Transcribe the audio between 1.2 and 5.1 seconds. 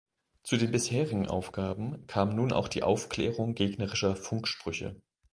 Aufgaben kam nun auch die Aufklärung gegnerischer Funksprüche.